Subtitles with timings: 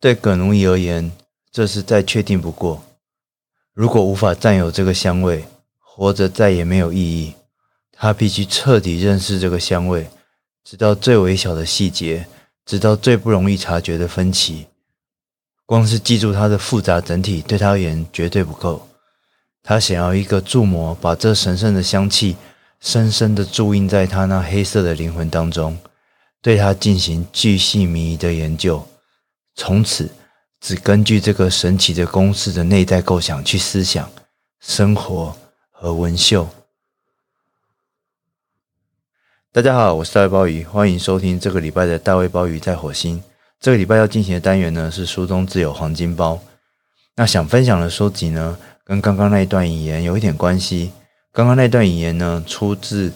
[0.00, 1.10] 对葛奴伊而言，
[1.50, 2.82] 这是再确定不过。
[3.74, 5.44] 如果无法占有这个香味，
[5.78, 7.34] 活着再也没有意义。
[7.92, 10.08] 他必须彻底认识这个香味，
[10.62, 12.28] 直到最微小的细节，
[12.64, 14.66] 直到最不容易察觉的分歧。
[15.66, 18.88] 光是记住它的复杂整体，对他而言绝对不够。
[19.64, 22.36] 他想要一个注模，把这神圣的香气
[22.80, 25.76] 深深地注印在他那黑色的灵魂当中，
[26.40, 28.86] 对他进行巨细靡遗的研究，
[29.58, 30.08] 从此
[30.60, 34.08] 只根据这个神奇的公式的内在构想去思想、
[34.60, 35.36] 生活
[35.72, 36.48] 和纹绣。
[39.52, 43.20] 大家好，我是大卫鲍鱼，欢迎收听这个礼拜的大卫鲍鱼在火星。
[43.58, 46.40] 这个礼拜要进行的单元呢是书中自有黄金包。
[47.16, 50.92] 那想分享的书籍呢，跟刚刚那一段引言有一点关系。
[51.32, 53.12] 刚刚那段引言呢，出自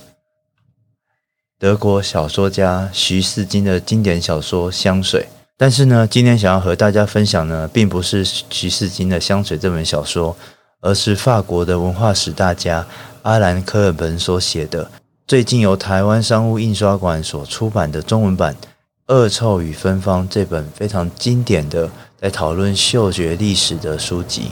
[1.57, 5.29] 德国小说家徐世金的经典小说《香水》。
[5.63, 10.37] 但是呢，今天想要和大家分享呢，并不是徐世金的《香水》这本小说，
[10.81, 12.85] 而是法国的文化史大家
[13.23, 14.91] 阿兰·科尔本所写的，
[15.25, 18.53] 最近由台湾商务印刷馆所出版的中文版
[19.15, 21.89] 《恶臭与芬芳》这本非常经典的
[22.21, 24.51] 在讨论嗅觉历史的书籍。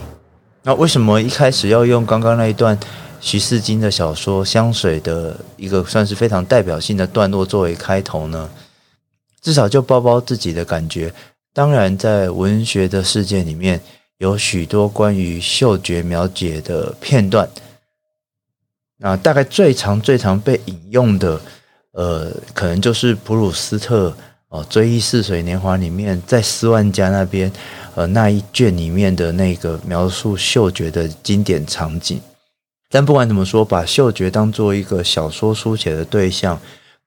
[0.63, 2.79] 那为什么一开始要用刚刚那一段
[3.19, 8.49] 徐世金的小说《香水》的一个算是非常代表性的段落作为开头呢？
[9.41, 11.13] 至少就包包自己的感觉。
[11.53, 13.81] 当然，在文学的世界里面，
[14.19, 17.49] 有许多关于嗅觉描写的片段。
[18.97, 21.41] 那大概最常、最常被引用的，
[21.91, 24.15] 呃，可能就是普鲁斯特
[24.49, 27.51] 哦，《追忆似水年华》里面，在斯万家那边。
[27.93, 32.21] 呃，那一卷里面的那个描述嗅觉的经典场景，
[32.89, 36.57] 但不管怎么说，把嗅觉当做一个小说书写的对象，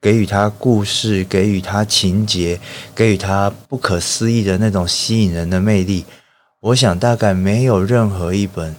[0.04, 2.60] 给予他故事，给予他情节，
[2.94, 6.04] 给予他不可思议的那种吸引人的魅力，
[6.60, 8.76] 我想大概没有任何一本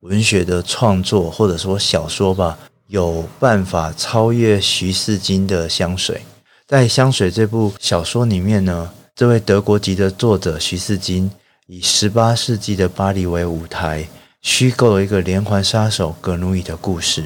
[0.00, 6.22] 文学的创作或者说小说吧，有办法超越徐世金的香水。
[6.66, 11.30] 在《香水》这部小说里面呢，这位德国籍的作者徐世金。
[11.66, 14.06] 以十八世纪的巴黎为舞台，
[14.42, 17.22] 虚构了一个连环杀手葛奴伊的故事。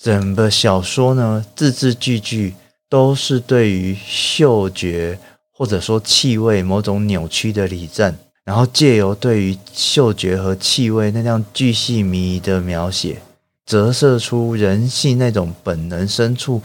[0.00, 2.54] 整个小说呢，字字句句
[2.92, 5.18] 都是对于嗅觉
[5.50, 8.14] 或者说气味某种扭曲的理证，
[8.44, 13.22] 然后借由对于嗅觉和气味那样巨细靡遗的描写，
[13.64, 16.60] 折射出人性那种本能深处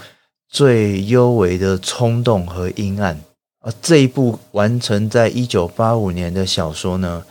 [0.49, 3.21] 最幽微的冲动和阴暗。
[3.61, 7.23] 而这一部完成在一九八五年的小说呢，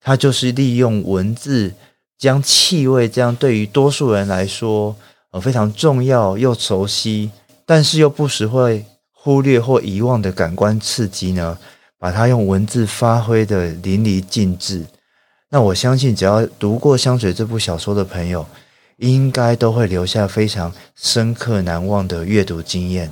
[0.00, 1.74] 它就是利用文字
[2.16, 4.94] 将气味这样对于多数人来说
[5.32, 7.32] 呃非常重要又熟悉，
[7.74, 8.84] 但是又不时会
[9.14, 11.56] 忽略或遗忘的感官刺激呢，
[11.98, 14.84] 把它用文字发挥得淋漓尽致。
[15.48, 18.44] 那我相信，只要读过《香水》这部小说的朋友，
[18.98, 23.10] 应该都会留下非常深刻难忘的阅读经验。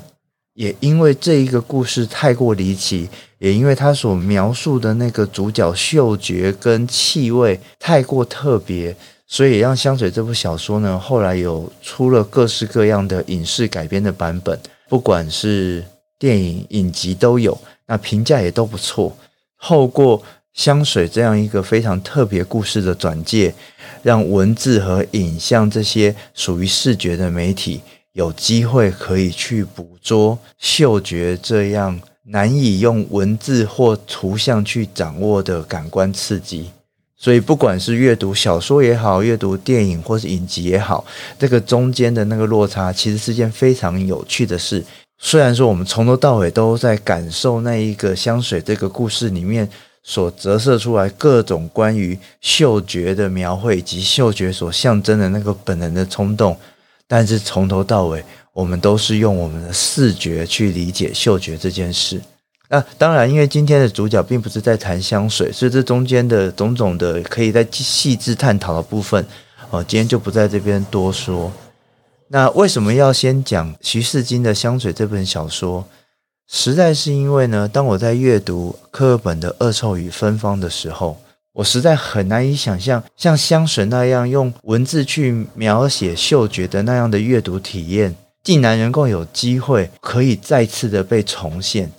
[0.52, 8.94] 也因为这一个故事太过离奇，也因为他所描述的那个主角嗅觉跟气味太过特别，
[9.32, 14.58] 所以让《香水》这部小说呢，后来有出了各式各样的影视改编的版本，
[14.88, 15.84] 不管是
[16.18, 19.16] 电影、影集都有，那评价也都不错。
[19.62, 20.18] 透过
[20.52, 23.54] 《香水》这样一个非常特别故事的转介，
[24.02, 27.80] 让文字和影像这些属于视觉的媒体。
[28.14, 36.72] 有机会可以去捕捉嗅觉这样难以用文字或图像去掌握的感官刺激，
[37.22, 41.04] 所以不管是阅读小说也好，阅读电影或是影集也好，
[41.38, 44.82] 这个中间的那个落差其实是件非常有趣的事。
[45.18, 49.68] 虽然说我们从头到尾都在感受那一个香水这个故事里面
[50.02, 56.56] 所折射出来各种关于嗅觉的描绘，以及嗅觉所象征的那个本能的冲动。
[57.06, 62.18] 但是从头到尾，我们都是用我们的视觉去理解嗅觉这件事。
[62.70, 69.26] 那当然，因为今天的主角并不是在谈香水，所以这中间的种种的可以再细致探讨的部分，
[69.70, 71.52] 哦，今天就不在这边多说。
[72.28, 75.84] 那为什么要先讲徐世金的《香水》这本小说？
[76.48, 81.20] 实在是因为呢，当我在阅读科尔本的《恶臭与芬芳》的时候。
[81.52, 88.14] 我实在很难以想象，像香水那样用文字去描写嗅觉的那样的阅读体验，
[88.44, 91.90] 竟然能够有机会可以再次的被重现，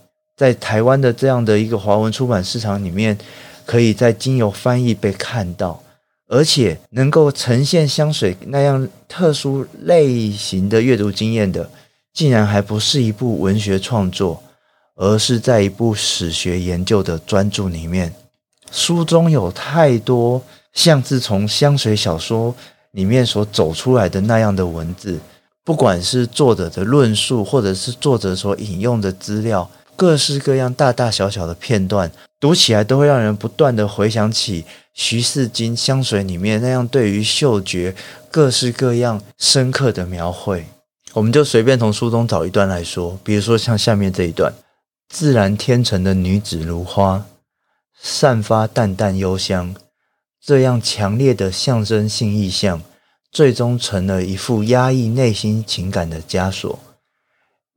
[0.41, 3.15] 在台湾的这样的一个华文出版市场里面，
[3.63, 5.83] 可以在经由翻译被看到，
[6.27, 11.69] 而且能够呈现香水那样特殊类型的阅读经验的，
[12.11, 14.41] 竟然还不是一部文学创作，
[14.95, 18.11] 而是在一部史学研究的专著里面。
[18.71, 20.41] 书中有太多
[20.73, 22.55] 像是从香水小说
[22.93, 25.19] 里面所走出来的那样的文字，
[25.63, 29.69] 不管是作者的论述，或者是作者所引用的资料，
[30.01, 34.65] 各式各样大大小小的片段，读起来都会让人不断的回想起
[34.95, 37.93] 徐四金香水里面那样对于嗅觉
[38.31, 40.65] 各式各样深刻的描绘。
[41.13, 44.51] 我们就随便从书中找一段来说，比如说像下面这一段：
[45.07, 47.23] 自然天成的女子如花，
[48.01, 49.75] 散发淡淡幽香，
[50.43, 52.81] 这样强烈的象征性意象，
[53.31, 56.79] 最终成了一副压抑内心情感的枷锁。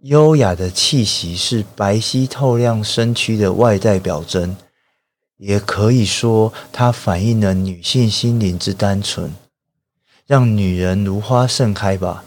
[0.04, 4.54] 优雅的气息是白皙透亮身躯的外在表征，
[5.38, 9.32] 也可以说它反映了女性心灵之单纯。
[10.26, 12.22] 让女人如花盛开吧。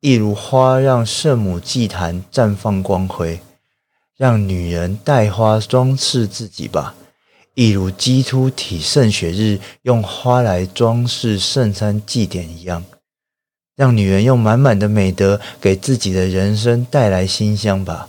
[0.00, 3.40] 一如花让圣母祭坛绽放光辉，
[4.14, 6.94] 让女人带花装饰自己吧；
[7.54, 12.84] 一如基督体圣血日用花来装饰圣餐祭典一样，
[13.76, 18.08] 让女人用满满的美德给自己的人生带来馨香吧。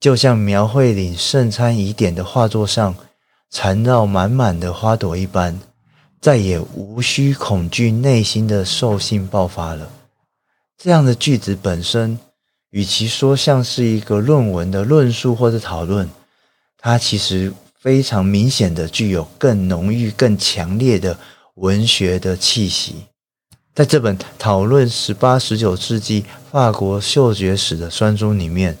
[0.00, 2.94] 就像描绘领圣餐仪点的画作上
[3.50, 5.58] 缠绕满满的花朵一般，
[6.20, 9.90] 再也无需恐惧内心的兽性爆发了。
[10.76, 12.18] 这样的句子本身，
[12.70, 16.08] 与其说像是一个论文的论述或者讨论，
[16.78, 21.18] 它其实非常明显的具有更浓郁、更强烈的
[21.54, 23.06] 文学的气息。
[23.74, 28.78] 在这本讨论十八、十九世纪法国嗅觉史的专书里面，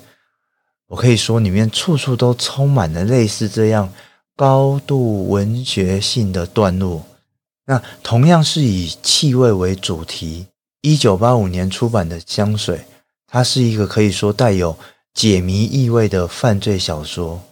[0.86, 3.92] 我可以说里面处处都充满了类似这样
[4.36, 7.04] 高度文学性的段落。
[7.66, 10.46] 那同样是以气味为主题。
[10.82, 12.84] 一九八五年出版的香水，
[13.26, 14.76] 它是一个可以说带有
[15.12, 17.42] 解谜意味的犯罪小说，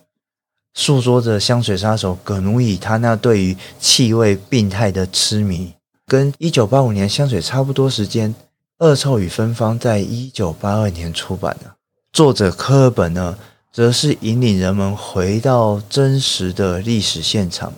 [0.74, 5.72] 诉说着香水杀手葛奴伊他那对于气味病态的痴迷。
[6.12, 8.34] 跟一九八五年香水差不多时间，
[8.84, 11.74] 《恶臭与芬芳》在一九八二年出版的。
[12.12, 13.38] 作者科尔本呢，
[13.72, 17.72] 则是引领人们回到真实的历史现场，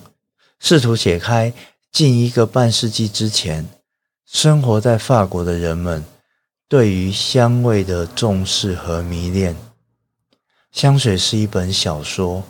[0.58, 1.52] 试图解开
[1.92, 3.68] 近一个半世纪之前。
[4.26, 6.04] 生活在法国的人们
[6.68, 9.54] 对于香味的重视和迷恋。
[10.72, 12.42] 香水是一本小说，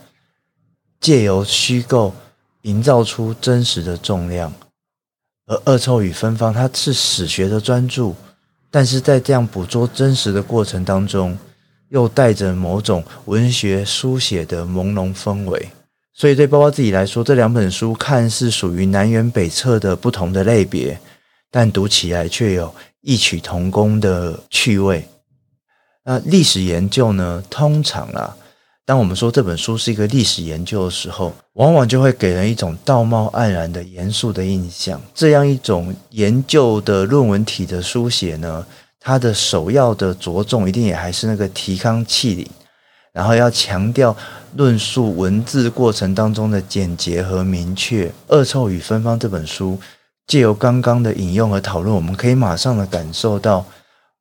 [0.99, 2.15] 借由虚构
[2.63, 4.51] 营造出真实的重量；
[5.47, 8.13] 而《恶臭与芬芳》它是史学的专著，
[8.71, 11.37] 但是在这样捕捉真实的过程当中，
[11.89, 15.71] 又带着某种文学书写的朦胧氛围。
[16.13, 20.99] 所以，对包包自己来说，这两本书看似属于南辕北辙的不同的类别。
[21.51, 25.07] 但读起来却有异曲同工的趣味。
[26.05, 27.45] 那历史研究呢？
[27.49, 28.37] 通常啊，
[28.87, 35.01] 当我们说这本书是一个历史研究的时候，往往就会给人一种道貌岸然的严肃的印象。
[35.15, 38.67] 这样一种研究的论文体的书写呢，
[39.01, 42.47] 它的首要的着重一定也还是那个提纲挈领，
[43.13, 44.15] 然后要强调
[44.57, 48.07] 论述文字过程当中的简洁和明确。
[48.29, 49.79] 《恶臭与芬芳》这本书。
[50.27, 53.63] 借由刚刚的引用和讨论，我们可以马上的感受到，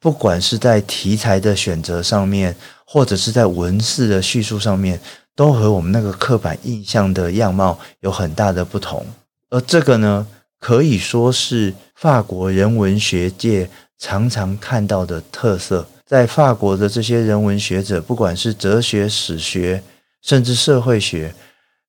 [0.01, 2.53] 不管是在题材的选择上面，
[2.85, 4.99] 或者是在文字的叙述上面，
[5.35, 9.05] 都和我们那个刻板印象的样貌有很大的不同。
[9.49, 10.27] 而这个呢，
[10.59, 15.87] 可以说是法国人文学界常常看到的特色。
[16.05, 19.81] 在法国的这些人文学者，不管是哲学、史学，
[20.21, 21.33] 甚至社会学，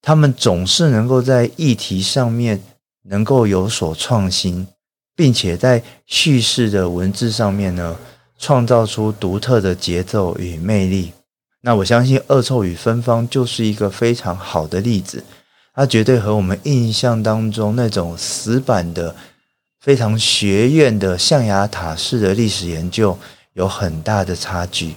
[0.01, 2.61] 他们总是能够在议题上面。
[3.07, 4.67] 能够有所创新，
[5.15, 7.95] 并且在叙事的文字上面呢，
[8.39, 11.13] 创造出独特的节奏与魅力。
[11.61, 15.25] 那我相信《恶臭与芬芳》就是一个非常好的例子，
[15.75, 19.17] 它绝对和我们印象当中那种死板的、
[19.81, 23.19] 非常学院的象牙塔式的历史研究
[23.55, 24.97] 有很大的差距。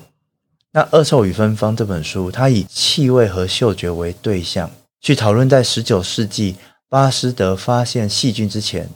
[0.72, 4.70] 那《恶臭与芬芳》这本书，它以气味和嗅觉为对象，
[5.02, 6.56] 去讨论在十九世纪。
[6.90, 8.90] 巴斯德发现细菌之前，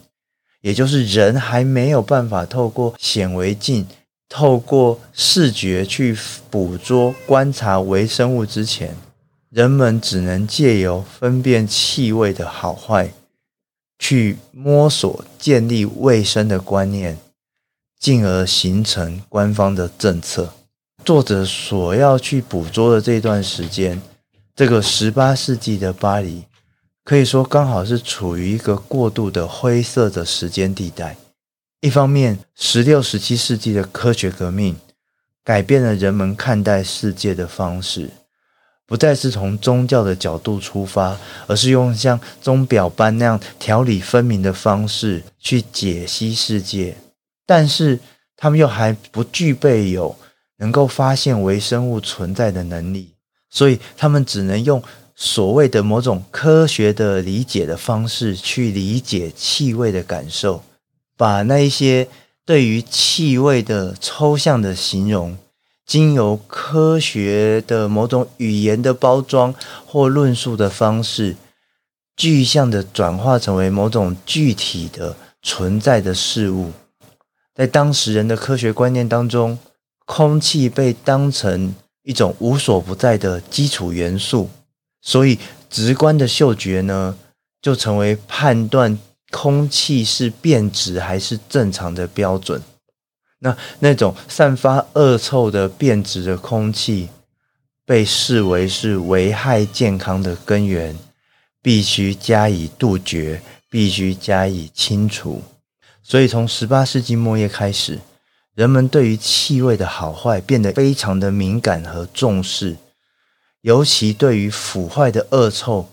[0.62, 3.86] 也就是人还没有办法透过显微镜、
[4.32, 6.16] 透过视觉去
[6.50, 8.96] 捕捉、观察微生物之前，
[9.50, 13.12] 人们只能借由分辨气味的好坏，
[13.98, 17.18] 去摸索建立卫生的观念，
[18.00, 20.54] 进而形成官方的政策。
[21.04, 24.00] 作者所要去捕捉的这段时间，
[24.56, 26.44] 这个十八世纪的巴黎。
[27.04, 31.18] 可以说，刚好是处于一个过渡的灰色的时间地带。
[31.82, 34.76] 一方面，十六、十七世纪的科学革命
[35.42, 38.08] 改变了人们看待世界的方式，
[38.86, 46.96] 不再是从宗教的角度出发，而是用像钟表般那样条理分明的方式去解析世界。
[47.44, 47.98] 但是
[48.36, 50.14] 他们又还不具备有
[50.58, 53.10] 能够发现微生物存在的能力，
[53.50, 54.80] 所以他们只能用
[55.16, 60.62] 所谓的某种科学的理解的方式去理解气味的感受，
[61.22, 62.08] 把那一些
[62.44, 65.38] 对于气味的抽象的形容，
[65.86, 69.54] 经由科学的某种语言的包装
[69.86, 71.36] 或论述的方式，
[72.16, 76.72] 具象的转化成为某种具体的存在的事物。
[77.54, 79.56] 在当时人的科学观念当中，
[80.04, 84.50] 空气被当成一种无所不在的基础元素，
[85.00, 85.38] 所以
[85.70, 87.16] 直观的嗅觉呢，
[87.60, 88.98] 就成为判断
[89.32, 92.62] 空气是变质还是正常的标准。
[93.40, 97.08] 那那种散发恶臭的变质的空气，
[97.84, 100.96] 被视为是危害健康的根源，
[101.60, 105.42] 必须加以杜绝，必须加以清除。
[106.04, 107.98] 所以，从十八世纪末叶开始，
[108.54, 112.76] 人们对于气味的好坏变得非常的敏感和重视，
[113.62, 115.88] 尤其对于腐坏的恶臭，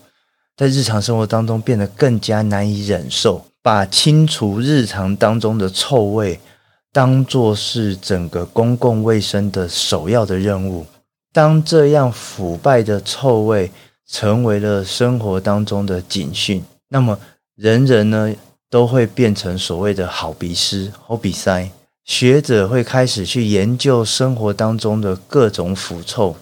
[0.60, 6.38] 在日常生活当中变得更加难以忍受，把清除日常当中的臭味
[6.92, 10.84] 当作是整个公共卫生的首要的任务。
[11.32, 13.70] 当这样腐败的臭味
[14.06, 17.18] 成为了生活当中的警讯，那么
[17.56, 18.34] 人人呢，
[18.68, 21.70] 都会变成所谓的好鼻师、好鼻塞。
[22.04, 26.36] 学者会开始去研究生活当中的各种腐臭，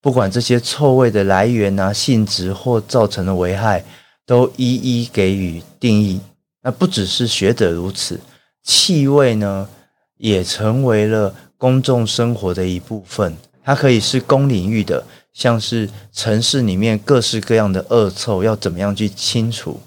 [0.00, 3.84] 不管这些臭味的来源啊、性质或造成的危害，
[4.24, 6.20] 都一一给予定义。
[6.62, 8.20] 那不只是学者如此，
[8.62, 9.68] 气味呢，
[10.16, 13.36] 也成为了公众生活的一部分。
[13.64, 19.80] 它可以是公领域的，像是城市里面各式各样的恶臭要怎么样去清除。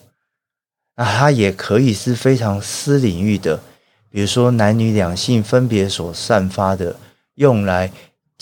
[0.95, 3.59] 那它也可以是非常私领域的，
[4.09, 6.95] 比如说男女两性分别所散发的，
[7.35, 7.91] 用来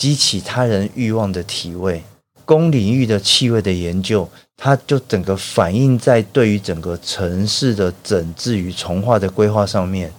[0.00, 2.02] 激起他人欲望的体味。
[2.46, 4.26] 公领域的气味的研究，
[4.56, 10.10] 它就整个反映在对于整个城市的整治与重划的规划上面。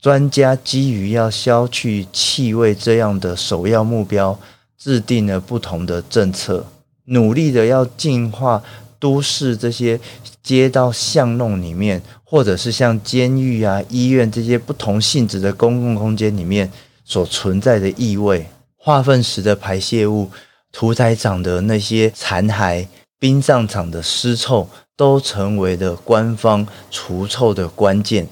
[0.00, 4.38] 专家基于要消去气味这样的首要目标，
[4.78, 6.64] 制定了不同的政策，
[7.06, 8.62] 努力的要净化。
[9.00, 9.98] 都市这些
[10.42, 16.70] 街道巷弄里面，或者是像监狱啊、医院这些不同性质的公共空间里面
[17.02, 18.46] 所存在的异味，
[18.82, 20.30] 化粪池的排泄物、
[20.72, 22.86] 屠宰场的那些残骸、
[23.18, 28.26] 殡葬场的尸臭，都成为了官方除臭的关键。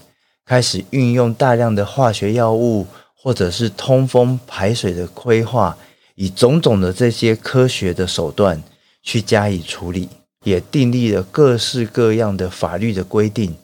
[0.47, 5.77] 开始运用大量的化学药物，或者是通风排水的规划，
[6.15, 8.63] 以种种的这些科学的手段
[9.03, 10.09] 去加以处理。
[10.45, 13.55] 也订立了各式各样的法律的规定，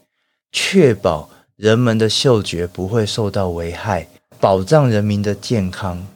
[0.53, 4.07] 确保人们的嗅觉不会受到危害，
[4.39, 6.07] 保障人民的健康。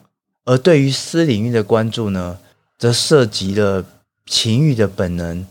[0.49, 2.39] 而对于私领域的关注呢，
[2.79, 3.85] 则涉及了
[4.25, 5.45] 情欲的本能，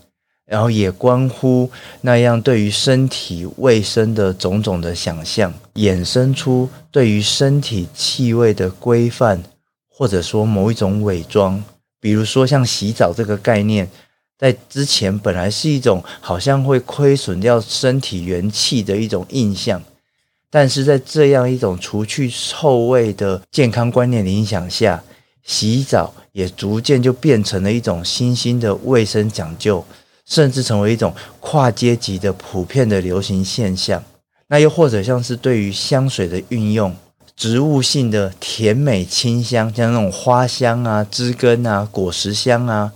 [0.45, 9.41] 然后也关乎那样对于身体卫生的种种的想象，衍生出对于身体气味的规范，
[9.87, 11.63] 或者说某一种伪装，
[12.01, 13.89] 比如说像洗澡这个概念。
[14.37, 19.81] 在之前，本来是一种好像会亏损掉身体元气的一种印象，
[20.49, 25.03] 但是在这样一种除去臭味的健康观念的影响下，
[25.43, 29.85] 洗澡也逐渐就变成了一种新兴的卫生讲究，
[30.25, 34.03] 甚至成为一种跨阶级的普遍的流行现象。
[34.47, 36.95] 那又或者像是对于香水的运用，
[37.35, 42.91] 植物性的甜美清香，像那种花香啊、枝根啊、果实香啊。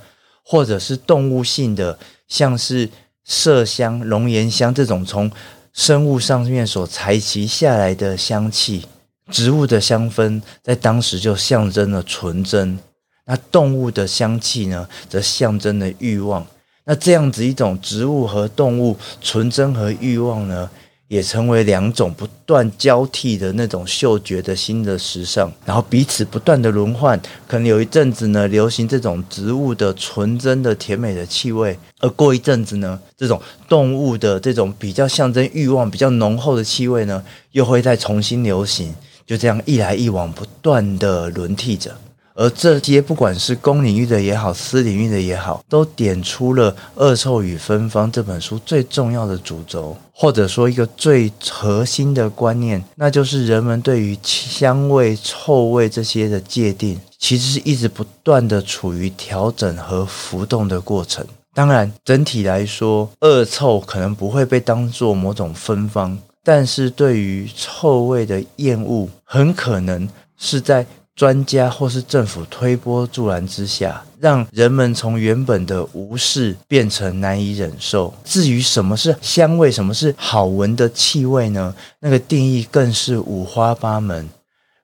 [0.46, 2.90] 或者是动物性的，像是
[3.26, 5.32] 麝香、龙涎香这种从
[5.74, 8.86] 生物上面所采集下来的香气，
[9.32, 12.78] 植物的香氛在当时就象征了纯真；
[13.26, 16.46] 那动物的香气呢，则象征了欲望。
[16.86, 20.70] 那这样子一种植物和动物纯真和欲望呢，
[21.08, 27.20] 也成为两种不断交替的那种嗅觉的新的时尚，然后彼此不断的轮换。
[27.48, 38.94] 可能有一阵子呢，流行这种植物的纯真的甜美的气味，而过一阵子呢，这种动物的这种比较象征欲望、比较浓厚的气味呢，又会再重新流行。
[39.26, 41.96] 就这样一来一往，不断的轮替着。
[42.36, 61.26] 而这些不管是公领域的也好，私领域的也好，都点出了《恶臭与芬芳》这本书最重要的主轴，或者说一个最核心的观念，那就是人们对于香味、臭味这些的界定，其实是一直不断的处于调整和浮动的过程。
[61.56, 70.84] 当然，整体来说，恶臭可能不会被当作某种芬芳，但是对于臭味的厌恶，很可能是在
[71.16, 78.14] 专家或是政府推波助澜之下，让人们从原本的无视变成难以忍受。
[78.24, 81.76] 至于什么是香味，什么是好闻的气味呢？
[82.00, 84.28] 那个定义更是五花八门。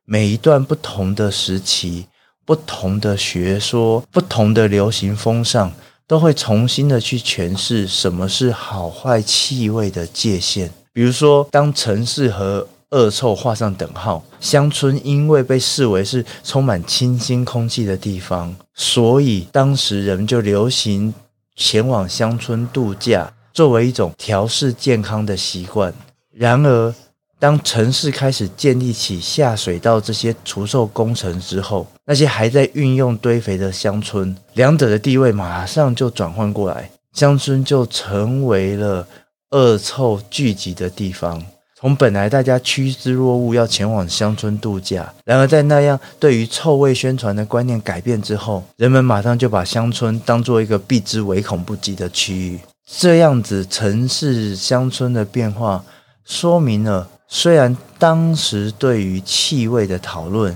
[0.05, 2.05] 每一段不同的时期、
[2.45, 5.71] 不同的学说、不同的流行风尚，
[6.07, 10.71] 都会重新的去诠释什么是好坏气味的界限。
[10.91, 21.13] 比如说，当城市和恶臭画上等号，乡村因为被视为是充满清新空气的地方，所以当时人们就流行
[21.55, 25.93] 前往乡村度假，作为一种调试健康的习惯。
[26.31, 26.93] 然而，
[27.37, 39.07] 当城市开始建立起下水道这些除臭工程之后，那些还在运用堆肥的乡村，两者的地位马上就转换过来，乡村就成为了
[39.51, 41.43] 恶臭聚集的地方。
[41.79, 52.59] 从本来大家趋之若鹜要前往乡村度假，然而在那样对于臭味宣传的观念改变之后，人们马上就把乡村当做一个避之唯恐不及的区域。
[52.85, 55.81] 这样子城市乡村的变化，
[56.25, 60.53] 说明了虽然当时对于气味的讨论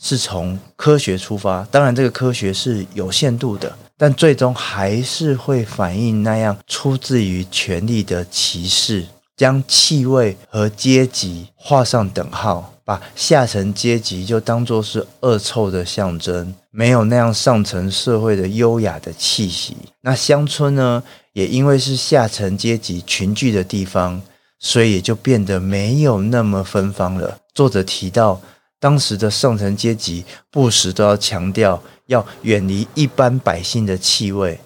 [0.00, 9.04] 是从科学出发，当然这个科学是有限度的，但最终还是会反映那样出自于权力的歧视。
[9.40, 19.74] 将气味和阶级画上等号，把下层阶级就当作是恶臭的象征，没有那样上层社会的优雅的气息。
[20.02, 24.20] 那乡村呢，也因为是下层阶级群聚的地方，
[24.58, 27.38] 所以也就变得没有那么芬芳了。
[27.54, 28.38] 作者提到，
[28.78, 34.60] 当时的上层阶级不时都要强调要远离一般百姓的气味，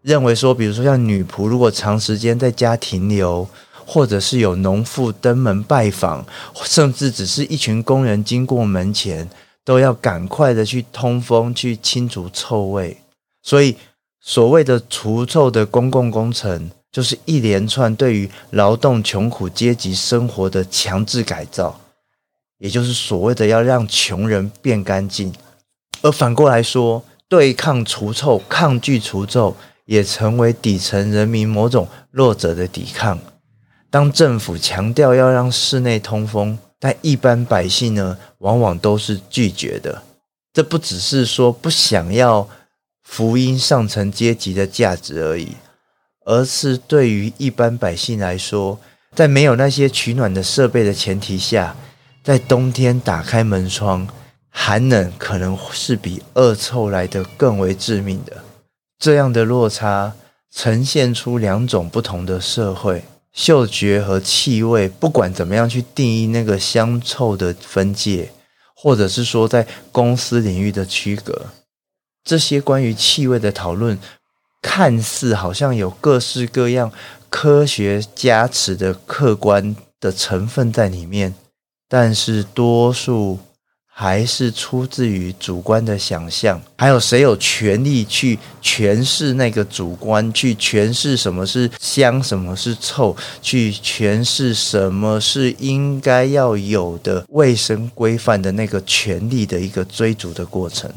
[0.00, 3.48] 认为说，比如说像女仆，如果长时间在家停留。
[3.86, 6.24] 或者是有农妇登门拜访，
[6.64, 9.28] 甚至只是一群工人经过门前，
[9.64, 12.96] 都要赶快的去通风、去清除臭味。
[13.42, 13.76] 所以，
[14.20, 21.80] 所谓的除臭的公共工程，就是一连串对于劳动穷苦阶级生活的强制改造，
[22.58, 25.32] 也就是所谓的要让穷人变干净。
[26.02, 33.18] 而反过来说，对抗除臭、抗拒除臭，也成为底层人民某种弱者的抵抗。
[33.92, 40.02] 当政府强调要让室内通风，但一般百姓呢，往往都是拒绝的。
[40.50, 42.48] 这不只是说不想要
[43.02, 45.56] 福音上层阶级的价值而已，
[46.24, 48.80] 而是对于一般百姓来说，
[49.14, 51.76] 在没有那些取暖的设备的前提下，
[52.24, 54.08] 在冬天打开门窗，
[54.48, 58.42] 寒冷可能是比恶臭来得更为致命的。
[58.98, 60.14] 这样的落差
[60.50, 63.04] 呈现出两种不同的社会。
[63.32, 68.30] 嗅觉和气味，不管怎么样去定义那个香臭的分界，
[68.74, 71.46] 或者是说在公司领域的区隔，
[72.24, 73.98] 这些关于气味的讨论，
[74.60, 76.92] 看似好像有各式各样
[77.30, 81.34] 科学加持的客观的成分在里面，
[81.88, 83.38] 但是多数。
[83.94, 100.90] 还是出自于主观的想象，还有谁有权利去诠释那个主观，去诠释什么是香，什么是臭，去诠释什么是应该要有的卫生规范的那个权利的一个追逐的过程。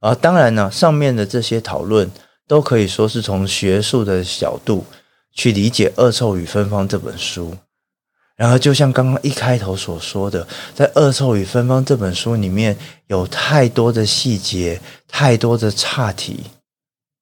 [0.00, 2.08] 而当然呢，上面的这些讨论
[2.46, 4.84] 都可以说是从学术的角度
[5.32, 7.56] 去理解《恶臭与芬芳》这本书。
[8.38, 12.76] 然而，就像刚刚一开头所说的，在《恶臭与芬芳》这本书里面
[13.08, 16.44] 有太多的细节，太多的岔题。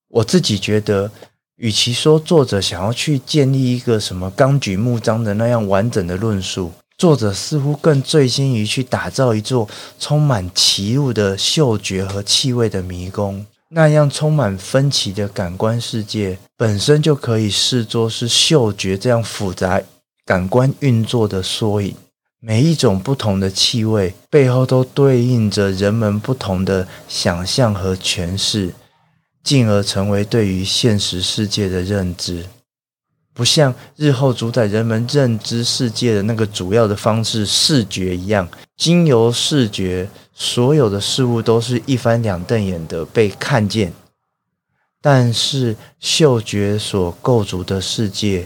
[0.09, 1.09] 我自己觉得，
[1.55, 9.67] 与其说作者想要去建立一个什么纲举目张的那样完整的论述，作者似乎更醉心于去打造一座
[9.99, 13.43] 充满歧路的嗅觉和气味的迷宫。
[13.69, 19.81] 那样充满分歧的感官世界，本身就可以视作是嗅觉这样复杂。
[20.27, 21.95] 感官运作的缩影，
[22.41, 28.73] 每一种不同的气味背后都对应着人们不同的想象和诠释，
[29.41, 32.45] 进而成为对于现实世界的认知。
[33.33, 43.93] 不像日后主宰人们认知世界的那个主要的方式——视觉一样，经由视觉，所有的事物都是一翻两瞪眼的被看见。
[45.01, 48.45] 但是嗅觉所构筑的世界，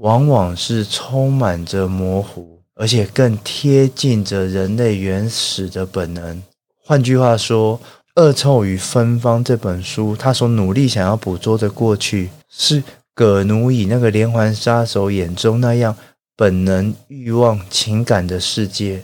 [0.00, 6.42] 往往是充满着模糊，而且更贴近着人类原始的本能，
[6.82, 7.78] 换句话说，
[8.22, 12.82] 《恶臭与芬芳》这本书，他所努力想要捕捉的过去，是
[13.14, 15.94] 葛奴以那个连环杀手眼中那样
[16.34, 19.02] 本能、欲望、情感的世界。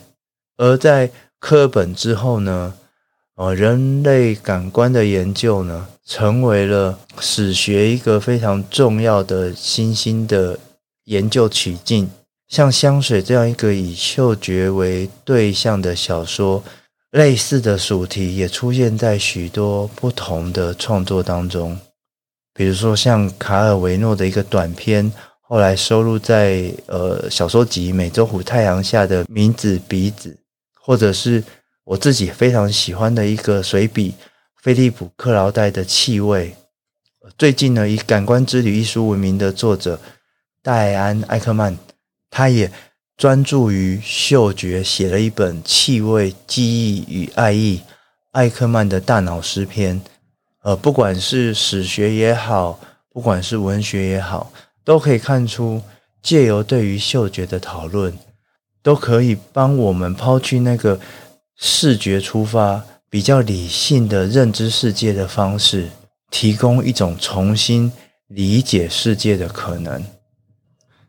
[0.57, 2.73] 而在课本之后呢，
[3.35, 10.59] 呃，人类感官的研究呢，成为了史学一个非常重要的新兴的
[11.07, 12.09] 研究取径。
[12.47, 16.63] 像香水这样一个以嗅觉为对象的小说。
[17.13, 21.79] 类似的主题也出现在许多不同的创作当中，
[22.53, 30.31] 比如说像卡尔维诺的一个短篇，后来收录在呃小说集《美洲虎太阳下的名字鼻子》，
[30.79, 31.43] 或者是
[31.85, 34.11] 我自己非常喜欢的一个随笔
[34.61, 36.55] 《菲利普克劳戴的气味》。
[37.39, 39.99] 最近呢，以《感官之旅》一书闻名的作者
[40.67, 41.79] 戴安·艾克曼，
[42.29, 42.73] 他也。
[43.17, 47.79] 专注于嗅觉，写了一本《气味、记忆与爱意》，
[48.33, 50.03] 艾克曼的大脑诗篇。
[50.63, 54.53] 呃，不管是史学也好，不管是文学也好，
[54.85, 55.81] 都可以看出，
[56.21, 58.13] 借由对于嗅觉的讨论，
[58.83, 61.01] 都可以帮我们抛去那个
[61.57, 65.89] 视觉出发、比较理性的认知世界的方式，
[66.31, 67.91] 提供一种重新
[68.27, 70.05] 理解世界的可能。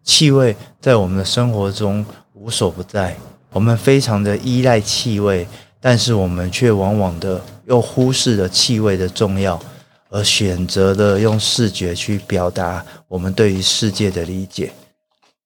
[0.07, 3.15] 气味在我们的生活中无所不在，
[3.51, 5.45] 我们非常的依赖气味，
[5.81, 9.61] 但是我们却往往的又忽视了气味的重要，
[10.09, 14.71] 而选择了用视觉去表达我们对于世界的理解。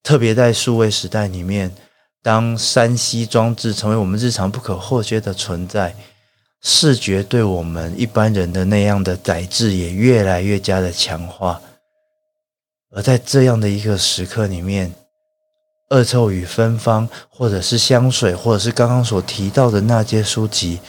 [0.04, 1.72] 特别在数位时代里面，
[2.22, 5.96] 当 3C 装置成为我们日常不可或缺的存在，
[6.62, 11.60] 视觉对我们一般人的那样的载质也越来越加的强化。
[12.94, 14.94] 而在这样的一个时刻里面，
[15.90, 20.80] 恶臭与芬芳，或者是香水，或者是刚刚所提到的那些书籍，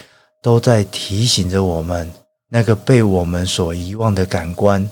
[0.41, 2.12] 都在提醒着我们，
[2.49, 4.91] 那个被我们所遗忘的感官，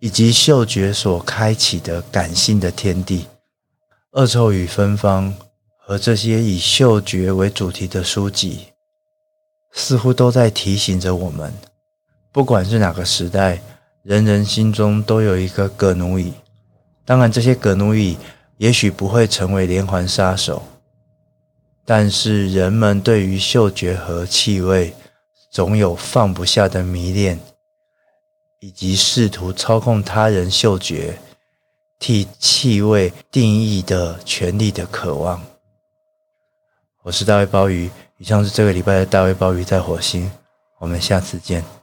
[0.00, 3.26] 以及嗅觉所开启的感性的天地。
[4.12, 5.32] 恶臭与芬芳
[5.78, 8.66] 和这些以嗅觉为主题的书籍，
[9.72, 11.54] 似乎都在提醒着我们，
[12.32, 13.62] 不管是哪个时代，
[14.02, 16.34] 人人心中都有一个葛奴伊。
[17.10, 18.16] 当然，这些葛奴乙
[18.58, 20.62] 也许不会成为连环杀手，
[21.84, 24.94] 但是人们对于嗅觉和气味
[25.50, 27.40] 总有放不下的迷恋，
[28.60, 31.18] 以及试图操控他人嗅觉、
[31.98, 35.42] 替气味定义的权利的渴望。
[37.02, 40.30] 我是大卫鲍鱼，以上是这个礼拜的大卫鲍鱼在火星，
[40.78, 41.79] 我们下次见。